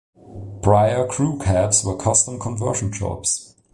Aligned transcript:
Prior 0.63 1.05
crew 1.07 1.37
cabs 1.37 1.85
were 1.85 1.95
custom 1.95 2.39
conversion 2.39 2.91
jobs. 2.91 3.53